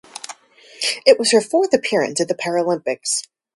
[1.05, 3.27] It was her fourth appearance at the Paralympics.